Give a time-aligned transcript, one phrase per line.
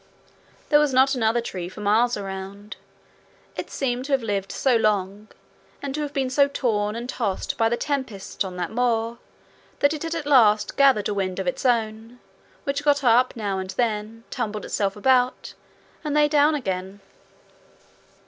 [0.69, 2.75] There was not another tree for miles all around.
[3.55, 5.27] It seemed to have lived so long,
[5.79, 9.19] and to have been so torn and tossed by the tempests on that moor,
[9.77, 12.17] that it had at last gathered a wind of its own,
[12.63, 15.53] which got up now and then, tumbled itself about,
[16.03, 17.01] and lay down again.